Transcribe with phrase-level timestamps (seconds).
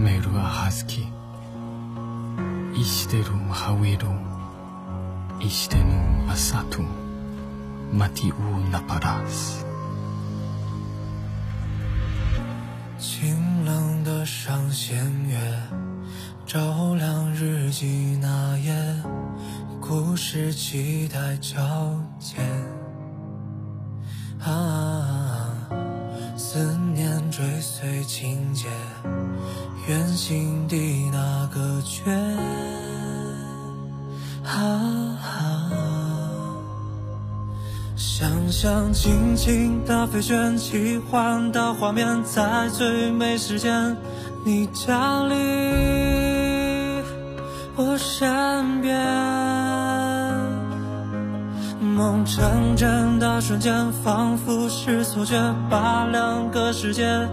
[0.00, 1.08] 메루아 하스키
[2.74, 4.26] 이 시대룸 하위룸
[5.40, 6.86] 이 시대는 아사툼
[7.92, 8.34] 마티우
[8.70, 9.64] 나파라스
[12.98, 14.96] 清冷的上弦
[15.28, 15.38] 月，
[16.46, 18.74] 照亮日记那页，
[19.80, 21.60] 故事期待交
[22.18, 22.36] 接。
[24.40, 25.19] 啊，
[28.21, 28.67] 情节，
[29.87, 30.77] 愿心的
[31.11, 32.03] 那个缺。
[34.45, 35.17] 啊，
[37.95, 43.97] 想象轻轻的飞旋，奇幻的画面，在最美时间，
[44.45, 45.35] 你降临
[47.75, 49.01] 我身边。
[51.81, 55.35] 梦成真的瞬间，仿佛是错觉，
[55.71, 57.27] 把两个世界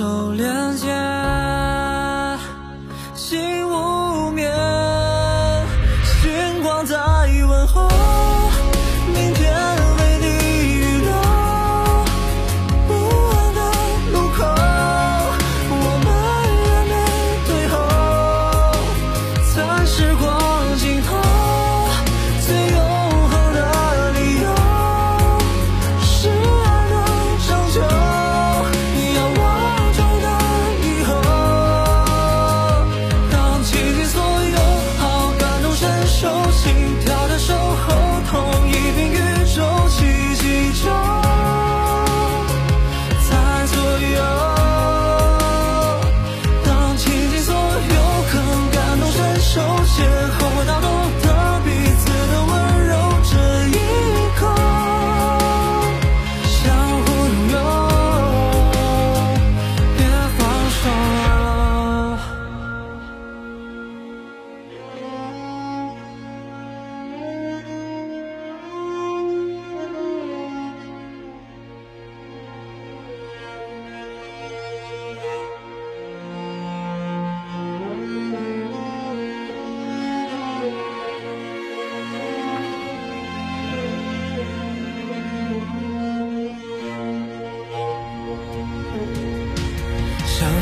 [0.00, 0.99] 手连接，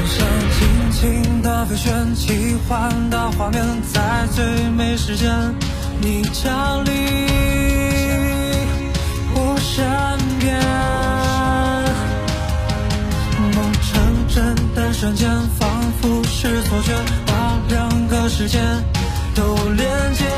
[0.09, 0.27] 想象
[0.59, 5.31] 尽情的飞旋，奇幻的画面，在最美时间，
[6.01, 6.93] 你降临
[9.35, 9.87] 我身
[10.41, 10.59] 边。
[13.55, 15.69] 梦成真的瞬间，仿
[16.01, 16.95] 佛是错觉，
[17.27, 18.59] 把两个世界
[19.35, 20.38] 都连接。